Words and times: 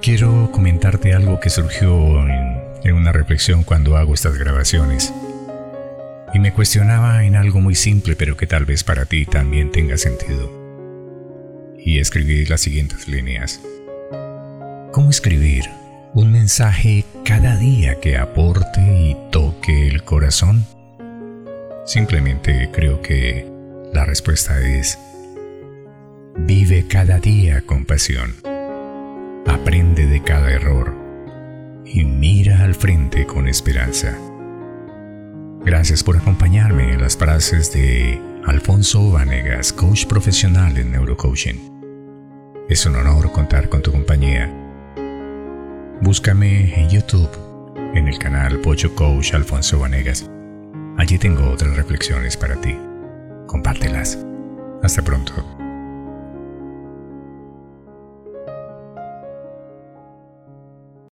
Quiero 0.00 0.50
comentarte 0.52 1.12
algo 1.12 1.38
que 1.40 1.50
surgió 1.50 1.90
en, 2.26 2.60
en 2.84 2.94
una 2.94 3.12
reflexión 3.12 3.62
cuando 3.62 3.96
hago 3.96 4.14
estas 4.14 4.38
grabaciones. 4.38 5.12
Y 6.32 6.38
me 6.38 6.52
cuestionaba 6.52 7.24
en 7.24 7.36
algo 7.36 7.60
muy 7.60 7.74
simple 7.74 8.16
pero 8.16 8.36
que 8.36 8.46
tal 8.46 8.64
vez 8.64 8.84
para 8.84 9.06
ti 9.06 9.26
también 9.26 9.70
tenga 9.70 9.96
sentido. 9.96 10.50
Y 11.78 11.98
escribí 11.98 12.46
las 12.46 12.60
siguientes 12.60 13.08
líneas. 13.08 13.60
¿Cómo 14.92 15.10
escribir 15.10 15.64
un 16.14 16.32
mensaje 16.32 17.04
cada 17.24 17.56
día 17.56 18.00
que 18.00 18.16
aporte 18.16 18.80
y 18.80 19.16
toque 19.30 19.88
el 19.88 20.04
corazón? 20.04 20.64
Simplemente 21.84 22.70
creo 22.72 23.02
que 23.02 23.46
la 23.92 24.04
respuesta 24.04 24.60
es, 24.60 24.98
vive 26.36 26.86
cada 26.88 27.18
día 27.18 27.62
con 27.62 27.84
pasión, 27.84 28.36
aprende 29.68 30.06
de 30.06 30.22
cada 30.22 30.50
error 30.50 30.96
y 31.84 32.02
mira 32.02 32.64
al 32.64 32.74
frente 32.74 33.26
con 33.26 33.46
esperanza. 33.46 34.16
Gracias 35.62 36.02
por 36.02 36.16
acompañarme 36.16 36.94
en 36.94 37.02
las 37.02 37.18
frases 37.18 37.70
de 37.74 38.18
Alfonso 38.46 39.10
Vanegas, 39.10 39.74
coach 39.74 40.06
profesional 40.06 40.78
en 40.78 40.92
neurocoaching. 40.92 41.60
Es 42.70 42.86
un 42.86 42.96
honor 42.96 43.30
contar 43.30 43.68
con 43.68 43.82
tu 43.82 43.92
compañía. 43.92 44.50
Búscame 46.00 46.74
en 46.74 46.88
YouTube, 46.88 47.28
en 47.92 48.08
el 48.08 48.18
canal 48.18 48.60
Pocho 48.60 48.94
Coach 48.94 49.34
Alfonso 49.34 49.80
Vanegas. 49.80 50.30
Allí 50.96 51.18
tengo 51.18 51.46
otras 51.50 51.76
reflexiones 51.76 52.38
para 52.38 52.58
ti. 52.58 52.74
Compártelas. 53.46 54.16
Hasta 54.82 55.02
pronto. 55.02 55.67